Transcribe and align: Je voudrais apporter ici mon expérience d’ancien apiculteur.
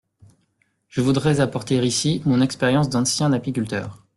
Je 0.87 0.99
voudrais 0.99 1.41
apporter 1.41 1.77
ici 1.85 2.23
mon 2.25 2.41
expérience 2.41 2.89
d’ancien 2.89 3.33
apiculteur. 3.33 4.03